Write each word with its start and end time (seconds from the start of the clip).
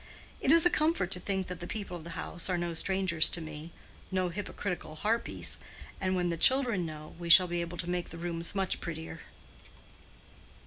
"It 0.39 0.51
is 0.51 0.65
a 0.65 0.71
comfort 0.71 1.11
to 1.11 1.19
think 1.19 1.45
that 1.45 1.59
the 1.59 1.67
people 1.67 1.95
of 1.95 2.03
the 2.03 2.09
house 2.17 2.49
are 2.49 2.57
no 2.57 2.73
strangers 2.73 3.29
to 3.29 3.39
me—no 3.39 4.29
hypocritical 4.29 4.95
harpies. 4.95 5.59
And 5.99 6.15
when 6.15 6.29
the 6.29 6.37
children 6.37 6.87
know, 6.87 7.13
we 7.19 7.29
shall 7.29 7.45
be 7.45 7.61
able 7.61 7.77
to 7.77 7.87
make 7.87 8.09
the 8.09 8.17
rooms 8.17 8.55
much 8.55 8.81
prettier." 8.81 9.19